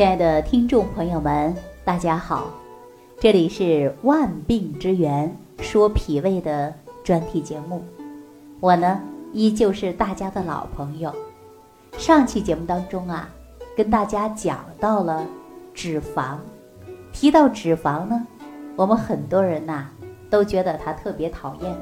[0.00, 1.54] 亲爱的听众朋友们，
[1.84, 2.50] 大家好，
[3.18, 6.72] 这里是万病之源说脾胃的
[7.04, 7.84] 专题节目，
[8.60, 8.98] 我呢
[9.34, 11.14] 依旧是大家的老朋友。
[11.98, 13.28] 上期节目当中啊，
[13.76, 15.26] 跟大家讲到了
[15.74, 16.38] 脂肪，
[17.12, 18.26] 提到脂肪呢，
[18.76, 19.90] 我们很多人呐
[20.30, 21.76] 都觉得它特别讨厌，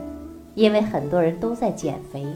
[0.56, 2.26] 因为很多人都在减肥，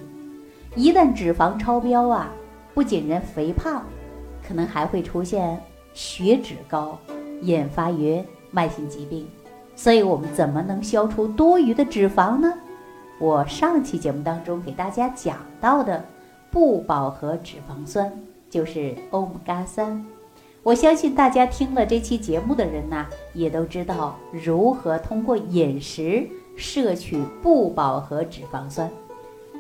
[0.76, 2.30] 一旦脂肪超标啊，
[2.72, 3.82] 不仅人肥胖。
[4.44, 5.56] 可能还会出现
[5.94, 6.98] 血脂高，
[7.42, 9.26] 引发于慢性疾病，
[9.76, 12.52] 所以我们怎么能消除多余的脂肪呢？
[13.18, 16.04] 我上期节目当中给大家讲到的
[16.50, 18.12] 不饱和脂肪酸
[18.50, 20.04] 就是欧米伽三，
[20.62, 28.90] 我相信大家听了这期节目的人呢，也都知道如何通过饮食摄取不饱和脂肪酸。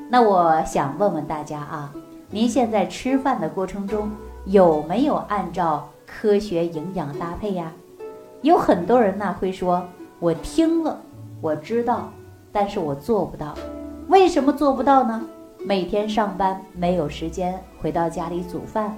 [0.08, 1.94] 那我想问问大家啊，
[2.30, 4.10] 您现在吃饭的过程中？
[4.44, 5.88] 有没有按照
[6.20, 7.72] 科学营养搭配呀？
[8.42, 9.82] 有很多人呢会说，
[10.20, 11.00] 我听了，
[11.40, 12.12] 我知道，
[12.52, 13.56] 但是我做不到。
[14.08, 15.22] 为什么做不到呢？
[15.58, 18.96] 每天上班没有时间回到家里煮饭。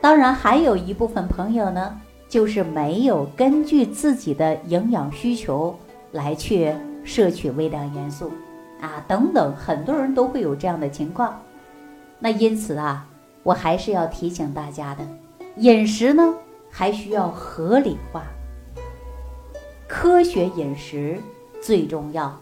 [0.00, 1.98] 当然，还有一部分朋友呢，
[2.28, 5.74] 就是没有根据自己的营养需求
[6.10, 8.30] 来去摄取微量元素
[8.80, 11.40] 啊，等等，很多人都会有这样的情况。
[12.18, 13.06] 那因此啊。
[13.44, 15.04] 我还是要提醒大家的，
[15.56, 16.34] 饮食呢
[16.70, 18.24] 还需要合理化，
[19.86, 21.20] 科学饮食
[21.60, 22.40] 最重要。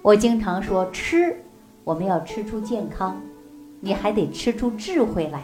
[0.00, 1.36] 我经常说吃，
[1.82, 3.20] 我们要吃出健康，
[3.80, 5.42] 你还得吃出智慧来，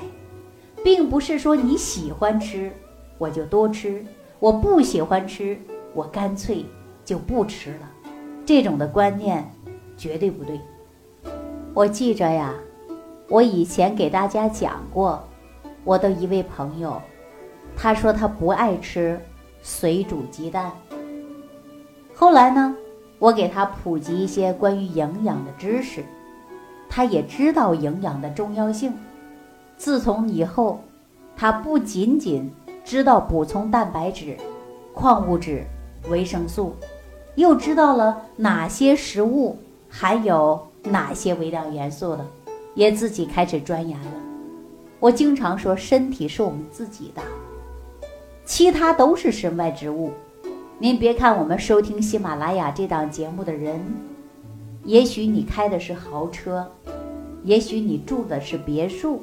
[0.85, 2.71] 并不是说你喜欢吃
[3.19, 4.05] 我就多吃，
[4.39, 5.59] 我不喜欢吃
[5.93, 6.65] 我干脆
[7.05, 7.91] 就不吃了，
[8.47, 9.53] 这种的观念
[9.97, 10.61] 绝对不对。
[11.75, 12.55] 我记着呀。
[13.31, 15.28] 我以前给大家讲过，
[15.89, 17.01] 我的一位朋友，
[17.75, 19.19] 他说他不爱吃
[19.63, 20.71] 水煮鸡蛋。
[22.15, 22.77] 后来呢，
[23.19, 26.05] 我给他普及一些关于营养的知识，
[26.91, 28.93] 他也知道营养的重要性。
[29.79, 30.79] 自从以后，
[31.35, 32.53] 他不仅仅
[32.85, 34.37] 知道补充蛋白质、
[34.93, 35.65] 矿物质、
[36.11, 36.77] 维生素，
[37.37, 39.57] 又知道了哪些食物
[39.89, 42.27] 含有哪些微量元素了。
[42.75, 44.28] 也自己开始钻研了。
[45.01, 47.23] 我经常说，身体是我们自己的，
[48.45, 50.11] 其他都是身外之物。
[50.81, 53.81] 您别看我们收听喜马拉雅这档节目的人，
[54.85, 56.69] 也许你开的是豪车，
[57.45, 59.23] 也许你住的是别墅，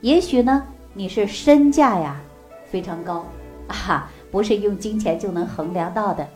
[0.00, 0.62] 也许呢
[0.94, 2.18] 你是身价呀
[2.64, 3.26] 非常高
[3.68, 6.26] 啊，不是用金钱就能衡量到的。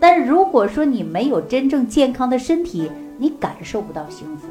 [0.00, 4.48] 但如果说你没有真正健康的身体，你感受不到幸福。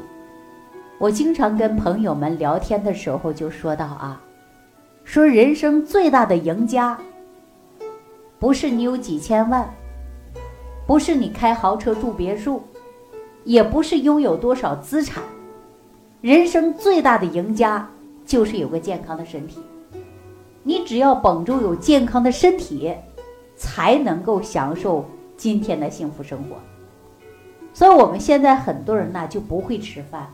[1.00, 4.20] 我经常跟朋友们聊天的时候就说到啊，
[5.02, 6.98] 说人生最大的赢家，
[8.38, 9.66] 不是你有几千万，
[10.86, 12.62] 不是你开豪车住别墅，
[13.44, 15.22] 也不是拥有多少资产，
[16.20, 17.88] 人生最大的赢家
[18.26, 19.58] 就是有个健康的身体。
[20.62, 22.94] 你只要绷住有健康的身体，
[23.56, 26.56] 才能够享受今天的幸福生活。
[27.72, 30.30] 所以我们现在很多人呢就不会吃饭。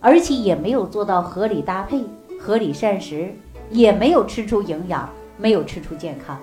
[0.00, 2.04] 而且也没有做到合理搭配、
[2.38, 3.32] 合理膳食，
[3.70, 6.38] 也没有吃出营养，没有吃出健康。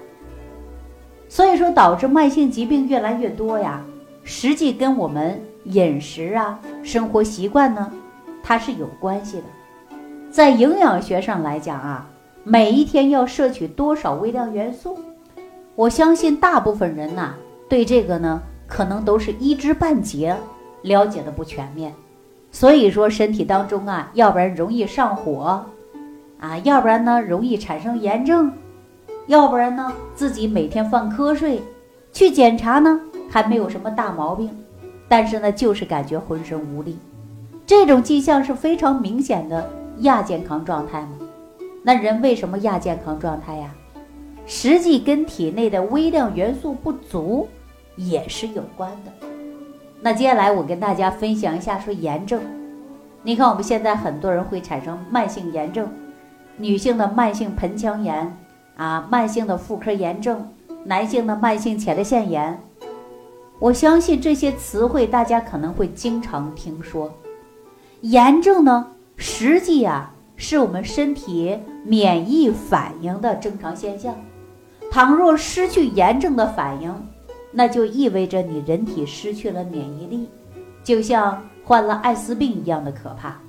[1.28, 3.84] 所以说，导致慢性疾病越来越多呀。
[4.24, 7.92] 实际跟我们饮食啊、生活习惯呢，
[8.44, 9.44] 它是有关系的。
[10.30, 12.10] 在营养学上来讲啊，
[12.44, 15.00] 每一天要摄取多少微量元素，
[15.76, 17.34] 我相信大部分人呐，
[17.70, 20.36] 对这个呢，可能都是一知半解，
[20.82, 21.94] 了解的不全面。
[22.56, 25.66] 所以说，身体当中啊，要不然容易上火，
[26.40, 28.50] 啊，要不然呢容易产生炎症，
[29.28, 31.62] 要不然呢自己每天犯瞌睡，
[32.14, 32.98] 去检查呢
[33.30, 34.50] 还没有什么大毛病，
[35.10, 36.98] 但是呢就是感觉浑身无力，
[37.66, 41.10] 这种迹象是非常明显的亚健康状态吗？
[41.84, 43.70] 那人为什么亚健康状态呀？
[44.46, 47.50] 实际跟体内的微量元素不足
[47.98, 49.35] 也是有关的。
[50.06, 52.40] 那接下来我跟大家分享一下，说炎症。
[53.24, 55.90] 你看我们现在很多人会产生慢性炎症，
[56.58, 58.38] 女性的慢性盆腔炎
[58.78, 60.48] 啊，慢性的妇科炎症，
[60.84, 62.62] 男性的慢性前列腺炎。
[63.58, 67.12] 我相信这些词汇大家可能会经常听说。
[68.02, 68.86] 炎症呢，
[69.18, 74.14] 实际啊是我们身体免疫反应的正常现象。
[74.92, 76.94] 倘若失去炎症的反应，
[77.58, 80.30] 那就意味着你人体失去了免疫力，
[80.84, 83.40] 就像患了艾滋病一样的可怕。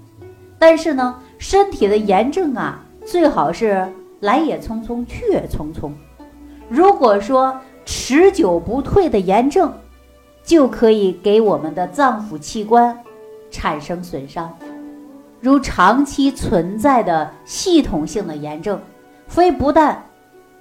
[0.60, 3.86] 但是呢，身体的炎症啊，最好是
[4.20, 5.90] 来也匆匆，去也匆匆。
[6.68, 9.72] 如果说持久不退的炎症，
[10.44, 12.96] 就可以给我们的脏腑器官
[13.50, 14.56] 产生损伤，
[15.40, 18.80] 如长期存在的系统性的炎症，
[19.26, 20.00] 非不但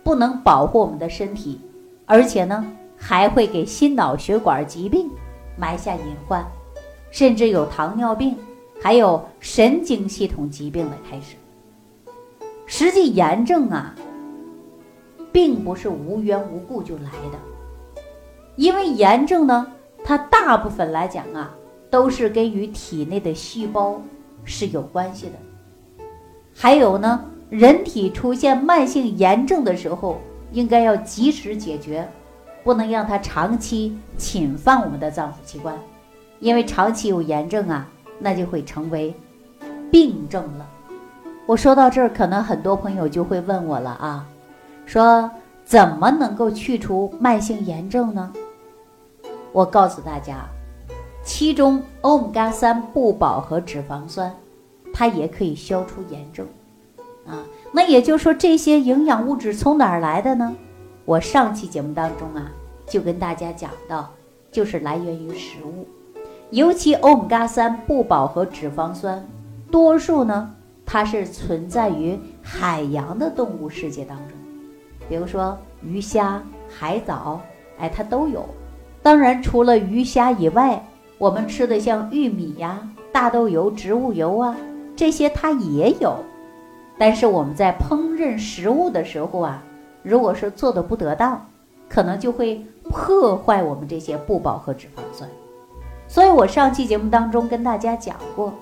[0.04, 1.62] 不能保护我们的身体，
[2.06, 2.66] 而且呢，
[3.08, 5.12] 还会给心脑血管疾病
[5.56, 6.44] 埋下隐患，
[7.12, 8.36] 甚至有糖尿病，
[8.82, 11.36] 还有神经系统疾病的开始。
[12.66, 13.94] 实际炎症啊，
[15.32, 18.02] 并不是无缘无故就来的，
[18.56, 19.68] 因为炎症呢。
[20.04, 21.56] 它大部分来讲啊，
[21.92, 24.02] 都是跟与体内的细胞
[24.44, 25.34] 是有关系的。
[26.56, 30.20] 还有呢，人体出现慢性炎症的时候，
[30.52, 32.08] 应该要及时解决，
[32.66, 35.78] 不能让它长期侵犯我们的脏腑器官，
[36.40, 39.16] 因为长期有炎症啊，那就会成为
[39.92, 40.68] 病症了。
[41.46, 44.26] 我说到这儿，可能很多朋友就会问我了啊，
[44.88, 45.30] 说
[45.64, 48.34] 怎么能够去除慢性炎症呢？
[49.52, 50.38] 我告诉大家，
[51.24, 54.36] 其中欧米伽三不饱和脂肪酸，
[54.92, 56.48] 它也可以消除炎症，
[57.28, 60.56] 啊，那也就是说这些营养物质从哪儿来的呢？
[61.06, 62.52] 我上期节目当中啊，
[62.88, 64.12] 就跟大家讲到，
[64.52, 65.88] 就是来源于食物，
[66.50, 69.24] 尤其欧米伽三不饱和脂肪酸，
[69.70, 70.52] 多数呢
[70.84, 74.36] 它是存在于海洋的动物世界当中，
[75.08, 77.40] 比如说鱼虾、海藻，
[77.78, 78.44] 哎，它都有。
[79.04, 80.84] 当然，除了鱼虾以外，
[81.20, 82.80] 我们吃的像玉米呀、
[83.12, 84.58] 大豆油、植物油啊，
[84.96, 86.16] 这些它也有。
[86.98, 89.64] 但是我们在烹饪食物的时候啊，
[90.06, 91.50] 如果是做的不得当，
[91.90, 95.30] 可能就会破坏我们这些不饱和脂肪酸。
[96.08, 98.54] 所以我上期节目当中跟大家讲过，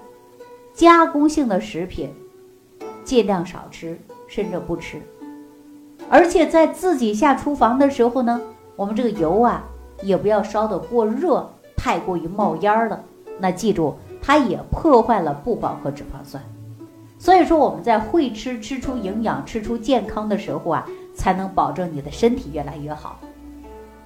[0.73, 2.11] 加工性的食品
[3.03, 5.01] 尽量少吃，甚至不吃。
[6.09, 8.41] 而且在自己下厨房的时候呢，
[8.75, 9.65] 我们这个油啊。
[10.01, 13.01] 也不要烧得过热，太过于冒烟了。
[13.39, 16.43] 那记住，它也破坏了不饱和脂肪酸。
[17.17, 23.19] 所以说，我们在会吃、吃出营养、吃出健康的时候啊，才能保证你的身体越来越好。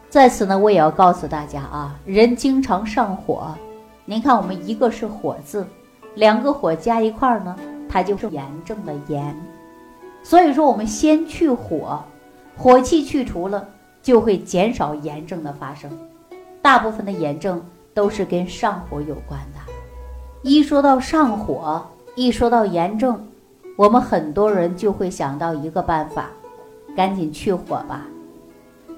[0.10, 3.54] 在此呢，我也要告诉大家啊，人经常上火。
[4.06, 5.66] 您看，我们一个是火字，
[6.16, 7.56] 两个火加一块儿呢，
[7.90, 9.36] 它就是炎症的炎。
[10.24, 12.04] 所以说，我们先去火，
[12.56, 13.68] 火气去除了。
[14.00, 15.92] 就会减少炎症的发生，
[16.62, 17.62] 大部分的炎症
[17.94, 19.60] 都是跟上火有关的。
[20.44, 23.28] 一说到上火，一说到炎症，
[23.76, 26.30] 我们很多人就会想到一个办法，
[26.98, 28.08] 赶紧去火吧。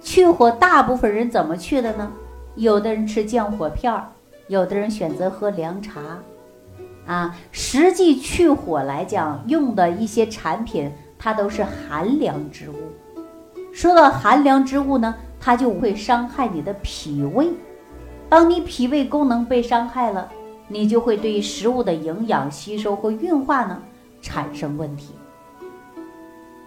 [0.02, 2.10] 去火，大部分人怎么去的呢？
[2.56, 4.08] 有的人吃降火片儿，
[4.48, 6.00] 有的人选择喝凉茶。
[7.06, 12.76] 啊，实际去火来讲，用的一些产品，它都是寒凉之物。
[13.74, 17.50] 说到寒凉之物呢，它就会伤害你的脾胃。
[18.30, 20.30] 当你脾胃功能被伤害了，
[20.70, 23.82] 你就会对食物的营养吸收和运化呢
[24.22, 25.10] 产生问题。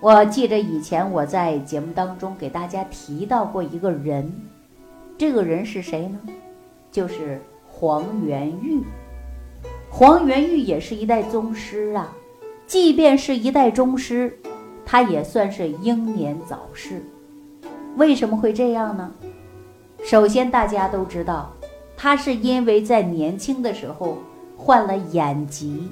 [0.02, 4.32] 我记得以前我在节目当中给大家提到过一个人，
[5.16, 6.18] 这个人是谁呢？
[6.90, 8.82] 就是黄元玉。
[9.88, 12.12] 黄元玉也是一代宗师啊，
[12.66, 14.36] 即便是一代宗师。
[14.84, 17.00] 他也算是英年早逝，
[17.96, 19.14] 为什么会这样呢？
[20.02, 21.52] 首先，大家都知道，
[21.96, 24.18] 他是因为在年轻的时候
[24.56, 25.88] 患了眼疾。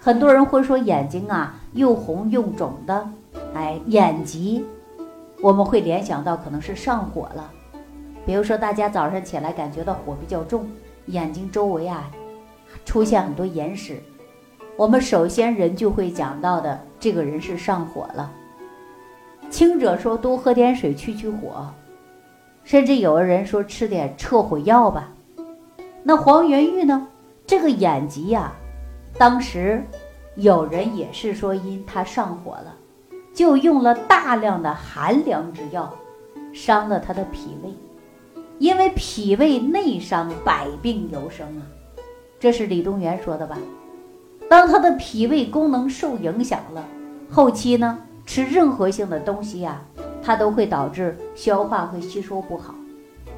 [0.00, 3.08] 很多人会说眼睛啊又红又肿的，
[3.54, 4.64] 哎，眼疾，
[5.40, 7.50] 我们会联想到可能是上火了。
[8.26, 10.68] 比如说，大家早上起来感觉到火比较重，
[11.06, 12.10] 眼睛周围啊
[12.84, 14.02] 出现很多眼屎。
[14.76, 18.30] 我们首先人就会讲到的，这个人是上火了。
[19.48, 21.66] 轻者说多喝点水去去火，
[22.62, 25.12] 甚至有的人说吃点撤火药吧。
[26.02, 27.06] 那黄元玉呢？
[27.46, 28.52] 这个眼疾呀，
[29.18, 29.84] 当时
[30.40, 32.74] 有人也是说因他上火了，
[33.34, 35.94] 就用了大量的寒凉之药，
[36.50, 37.70] 伤了他的脾胃。
[38.58, 41.62] 因为脾胃内伤，百病由生啊，
[42.38, 43.58] 这是李东垣说的吧？
[44.48, 46.86] 当他的脾胃功能受影响了，
[47.30, 49.82] 后期呢吃任何性的东西呀，
[50.22, 52.74] 它都会导致消化会吸收不好，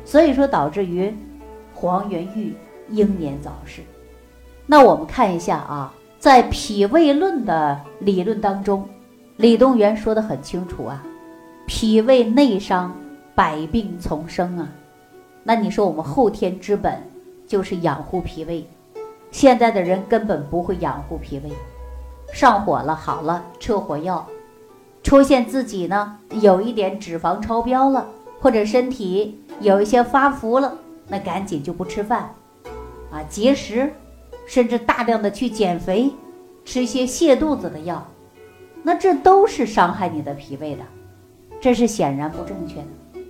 [0.04, 1.12] 所以说导致于
[1.74, 2.54] 黄元玉
[2.90, 3.82] 英年早逝。
[4.66, 8.88] 那我们看一下啊，在脾胃论的理论当中，
[9.38, 11.02] 李东垣说的很清楚啊，
[11.66, 12.96] 脾胃内伤，
[13.34, 14.68] 百病丛生啊。
[15.42, 17.02] 那你说我们后天之本
[17.44, 18.64] 就是养护脾胃。
[19.32, 21.50] 现在的人根本不会养护脾胃，
[22.32, 24.24] 上火了好了撤火药，
[25.02, 28.06] 出现自己呢有一点脂肪超标了，
[28.40, 32.32] 或者身体有一些发福了，那赶紧就不吃饭，
[33.10, 33.92] 啊，节食，
[34.52, 36.12] 甚至大量的去减肥，
[36.62, 38.06] 吃一些泻肚子的药，
[38.82, 40.82] 那这都是伤害你的脾胃的，
[41.58, 43.22] 这是显然不正确的。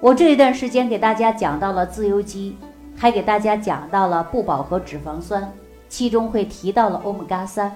[0.00, 2.56] 我这一段时间给大家讲到了自由基，
[2.96, 5.48] 还给大家讲到了不饱和脂肪酸，
[5.88, 7.72] 其中会提到了欧米伽三。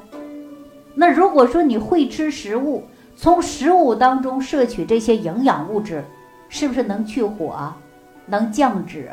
[0.97, 2.83] 那如果说你会吃食物，
[3.15, 6.05] 从食物当中摄取这些营养物质，
[6.49, 7.73] 是不是能去火，
[8.27, 9.09] 能降脂，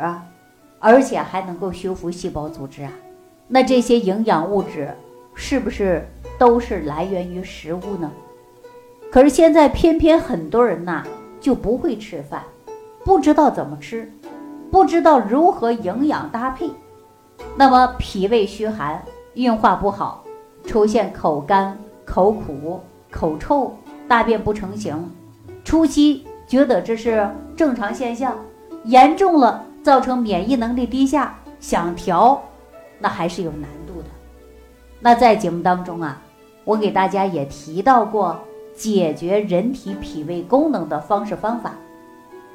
[0.79, 2.91] 而且还能够修复细胞组织啊？
[3.47, 4.89] 那这些营养物质
[5.35, 6.07] 是不是
[6.37, 8.11] 都是来源于食物呢？
[9.11, 11.03] 可是现在偏偏很多人呐
[11.39, 12.43] 就不会吃饭，
[13.03, 14.11] 不知道怎么吃，
[14.71, 16.69] 不知道如何营养搭配，
[17.55, 19.03] 那么脾胃虚寒，
[19.35, 20.23] 运化不好。
[20.65, 22.79] 出现口干、口苦、
[23.11, 23.75] 口臭、
[24.07, 25.11] 大便不成形，
[25.65, 28.33] 初期觉得这是正常现象，
[28.85, 32.41] 严重了造成免疫能力低下，想调，
[32.99, 34.07] 那还是有难度的。
[34.99, 36.21] 那在节目当中啊，
[36.63, 38.39] 我给大家也提到过
[38.75, 41.73] 解决人体脾胃功能的方式方法。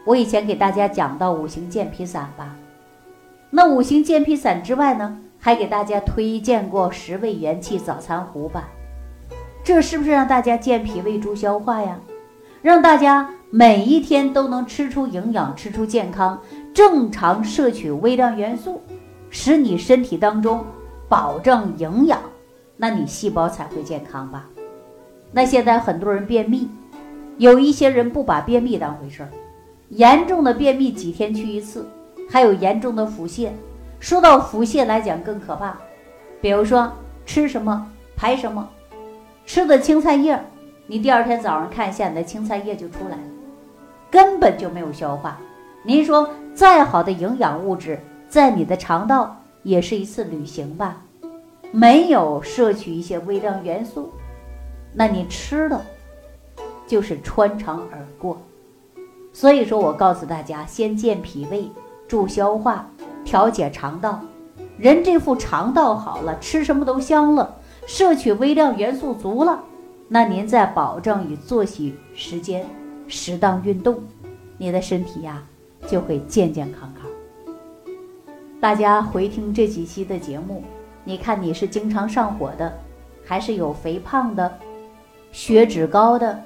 [0.04, 2.56] 我以前给大家讲到五行健脾散吧，
[3.50, 5.18] 那五行健脾散之外呢？
[5.40, 8.68] 还给大家推荐过十味元气早餐糊吧，
[9.62, 12.00] 这是不是让大家健脾胃助消化呀？
[12.60, 16.40] 让大家每一天都能吃出营养，吃出健康，
[16.74, 18.82] 正常摄取微量元素，
[19.30, 20.64] 使你身体当中
[21.08, 22.20] 保证营养，
[22.76, 24.46] 那你细胞才会健康吧？
[25.32, 26.68] 那现在很多人便秘，
[27.36, 29.28] 有一些人不把便秘当回事儿，
[29.90, 31.86] 严重的便秘几天去一次，
[32.30, 33.50] 还有严重的腹泻。
[34.00, 35.76] 说到腹泻来讲更可怕，
[36.40, 36.90] 比如说
[37.26, 38.66] 吃什么排什么，
[39.44, 40.42] 吃的青菜叶，
[40.86, 43.22] 你第二天早上看一下，你的青菜叶就出来了，
[44.10, 45.38] 根本就没有消化。
[45.82, 51.02] 您说再好的营养物质在你的肠道也是一次旅行吧，
[51.72, 54.10] 没有摄取一些微量元素，
[54.92, 55.80] 那你吃的
[56.86, 58.38] 就是穿肠而过。
[59.32, 61.70] 所以说我告诉大家，先健脾胃，
[62.06, 62.86] 助消化。
[63.24, 64.20] 调节肠道，
[64.78, 67.56] 人这副肠道好了，吃什么都香了，
[67.86, 69.62] 摄取微量元素足了，
[70.08, 72.66] 那您再保证与作息时间，
[73.06, 74.02] 适当运动，
[74.56, 75.42] 你的身体呀
[75.86, 77.07] 就会健健康康。
[78.60, 80.64] 大家回听这几期的节目，
[81.04, 82.76] 你看你是经常上火的，
[83.24, 84.58] 还是有肥胖的、
[85.30, 86.42] 血脂高的、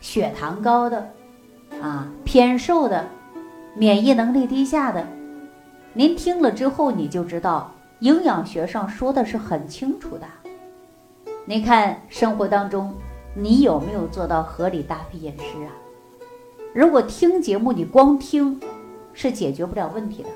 [0.00, 1.10] 血糖高的，
[1.82, 3.04] 啊偏瘦的、
[3.74, 5.04] 免疫能力低下的？
[5.92, 10.26] 您听了之后，你就知道营养学上说的是很清楚的。
[11.46, 12.94] 您看生活当中，
[13.34, 15.74] 你有没有做到合理搭配饮食啊？
[16.72, 18.60] 如果听节目你光听，
[19.12, 20.28] 是解决不了问题的。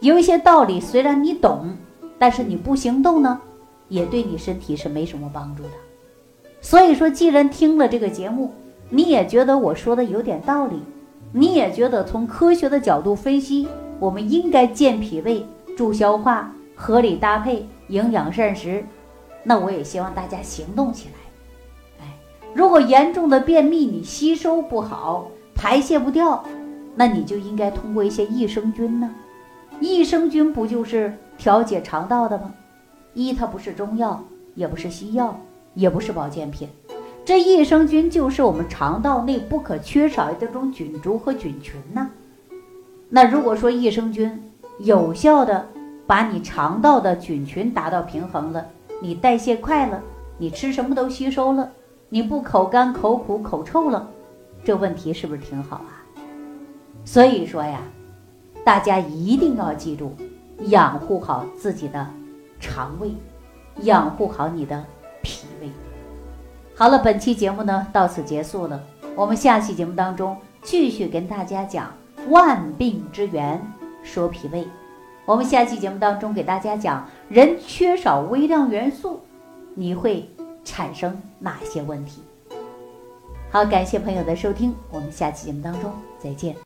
[0.00, 1.74] 有一些道理虽然你懂，
[2.18, 3.40] 但是你不行动呢，
[3.88, 5.70] 也对你身体是没什么帮助的。
[6.60, 8.52] 所以说，既然听了这个节目，
[8.90, 10.80] 你也觉得我说的有点道理，
[11.32, 13.66] 你也觉得从科学的角度分析。
[13.98, 18.84] 我们应该健脾胃、助消化、合理搭配营养膳食。
[19.42, 22.04] 那我也希望大家行动起来。
[22.04, 22.18] 哎，
[22.52, 26.44] 如果严重的便秘你吸收不好、排泄不掉，
[26.94, 29.10] 那你就应该通过一些益生菌呢。
[29.80, 32.54] 益生菌不就是调节肠道的吗？
[33.14, 34.22] 一，它不是中药，
[34.54, 35.38] 也不是西药，
[35.74, 36.68] 也不是保健品。
[37.24, 42.08] 这益生菌就是我们肠道内不可缺少的这种菌株和菌群呢。
[43.08, 45.66] 那如果说益生菌有效的
[46.06, 48.66] 把你肠道的菌群达到平衡了，
[49.02, 50.00] 你代谢快了，
[50.38, 51.70] 你吃什么都吸收了，
[52.08, 54.08] 你不口干口苦口臭了，
[54.64, 56.04] 这问题是不是挺好啊？
[57.04, 57.80] 所以说呀，
[58.66, 60.12] 大家一定要记住，
[60.64, 62.04] 养护好自己的
[62.58, 63.14] 肠胃，
[63.82, 64.84] 养护好你的
[65.22, 65.70] 脾胃。
[66.74, 68.82] 好了，本期节目呢到此结束了，
[69.14, 71.92] 我们下期节目当中继续跟大家讲。
[72.28, 73.64] 万病之源
[74.02, 74.66] 说脾胃，
[75.26, 79.20] 我们下期节目当中给大家讲人缺少微量元素，
[79.76, 80.28] 你会
[80.64, 82.20] 产生哪些问题？
[83.48, 86.65] 好，感谢朋友的收听，我们下期节目当中再见。